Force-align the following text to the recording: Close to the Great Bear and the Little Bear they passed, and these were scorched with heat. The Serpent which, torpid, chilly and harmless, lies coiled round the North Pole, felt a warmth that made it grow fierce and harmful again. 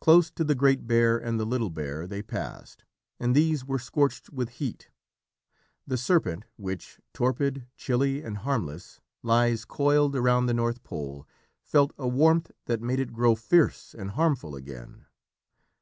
Close 0.00 0.30
to 0.30 0.42
the 0.42 0.54
Great 0.54 0.86
Bear 0.86 1.18
and 1.18 1.38
the 1.38 1.44
Little 1.44 1.68
Bear 1.68 2.06
they 2.06 2.22
passed, 2.22 2.82
and 3.18 3.34
these 3.36 3.62
were 3.62 3.78
scorched 3.78 4.30
with 4.32 4.48
heat. 4.56 4.88
The 5.86 5.98
Serpent 5.98 6.46
which, 6.56 6.98
torpid, 7.12 7.66
chilly 7.76 8.22
and 8.22 8.38
harmless, 8.38 9.02
lies 9.22 9.66
coiled 9.66 10.14
round 10.14 10.48
the 10.48 10.54
North 10.54 10.82
Pole, 10.82 11.28
felt 11.62 11.92
a 11.98 12.08
warmth 12.08 12.50
that 12.64 12.80
made 12.80 13.00
it 13.00 13.12
grow 13.12 13.34
fierce 13.34 13.92
and 13.94 14.12
harmful 14.12 14.56
again. 14.56 15.04